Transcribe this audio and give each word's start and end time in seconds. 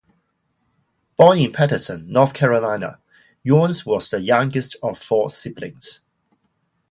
Born 1.15 1.37
in 1.37 1.53
Patterson, 1.53 2.11
North 2.11 2.33
Carolina, 2.33 2.97
Younce 3.45 3.85
was 3.85 4.09
the 4.09 4.19
youngest 4.19 4.75
of 4.81 4.97
four 4.97 5.29
siblings. 5.29 5.99